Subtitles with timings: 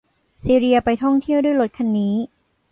[0.43, 2.13] ซีเลียไปท่องเที่ยวด้วยรถคันนี้